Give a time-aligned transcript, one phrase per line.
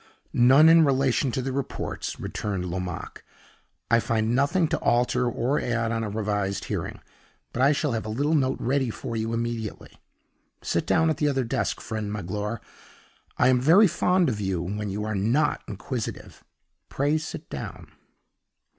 [0.33, 3.23] "None in relation to the reports," returned Lomaque.
[3.91, 7.01] "I find nothing to alter or add on a revised hearing.
[7.53, 10.01] But I shall have a little note ready for you immediately.
[10.63, 12.61] Sit down at the other desk, friend Magloire;
[13.37, 16.43] I am very fond of you when you are not inquisitive;
[16.89, 17.91] pray sit down."